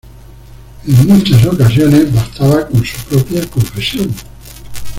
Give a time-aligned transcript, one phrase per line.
[0.87, 4.09] En muchas ocasiones bastaba con su propia confesión.